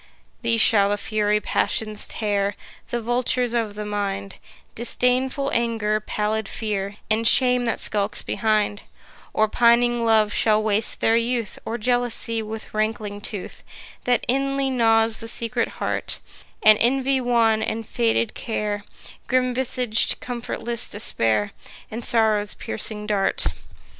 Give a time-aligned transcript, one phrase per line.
[0.41, 2.55] These shall the fury Passions tear,
[2.89, 4.37] The vultures of the mind
[4.73, 8.81] Disdainful Anger, pallid Fear, And Shame that skulks behind;
[9.31, 13.63] Or pining Love shall waste their youth, Or Jealousy with rankling tooth,
[14.05, 16.19] That inly gnaws the secret heart,
[16.63, 18.83] And Envy wan, and faded Care,
[19.27, 21.51] Grim visag'd comfortless Despair,
[21.91, 23.45] And Sorrow's piercing dart.